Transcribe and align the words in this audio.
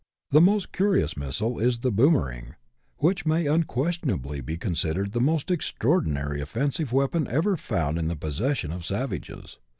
The 0.31 0.41
most 0.41 0.71
curious 0.71 1.15
missile 1.15 1.59
is 1.59 1.81
the 1.81 1.91
boomering, 1.91 2.55
which 2.97 3.23
may 3.27 3.43
unques 3.45 3.99
tionably 3.99 4.43
be 4.43 4.57
considered 4.57 5.11
the 5.11 5.21
most 5.21 5.51
extraordinary 5.51 6.41
offensive 6.41 6.91
weapon 6.91 7.27
ever 7.27 7.55
found 7.55 7.99
in 7.99 8.07
the 8.07 8.15
possession 8.15 8.71
of 8.73 8.83
savages. 8.83 9.59